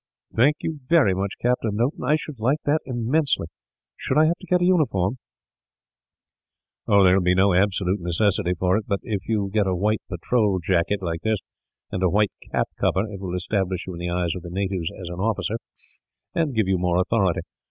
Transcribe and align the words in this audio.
"Thank 0.33 0.55
you 0.61 0.79
very 0.87 1.13
much, 1.13 1.33
Captain 1.39 1.75
Noton. 1.77 2.03
I 2.03 2.15
should 2.15 2.39
like 2.39 2.57
it 2.65 2.81
immensely. 2.87 3.45
Should 3.95 4.17
I 4.17 4.25
have 4.25 4.37
to 4.41 4.47
get 4.47 4.59
a 4.59 4.65
uniform?" 4.65 5.17
"There 6.87 6.97
will 6.97 7.21
be 7.21 7.35
no 7.35 7.53
absolute 7.53 7.99
necessity 7.99 8.55
for 8.55 8.77
it; 8.77 8.85
but 8.87 9.01
if 9.03 9.27
you 9.27 9.51
get 9.53 9.67
a 9.67 9.75
white 9.75 10.01
patrol 10.09 10.57
jacket, 10.57 11.03
like 11.03 11.21
this, 11.21 11.37
and 11.91 12.01
a 12.01 12.09
white 12.09 12.31
cap 12.51 12.67
cover, 12.79 13.01
it 13.11 13.19
will 13.19 13.35
establish 13.35 13.85
you 13.85 13.93
in 13.93 13.99
the 13.99 14.09
eyes 14.09 14.33
of 14.35 14.41
the 14.41 14.49
natives 14.49 14.89
as 14.99 15.07
an 15.09 15.19
officer, 15.19 15.59
and 16.33 16.55
give 16.55 16.67
you 16.67 16.79
more 16.79 16.97
authority. 16.99 17.41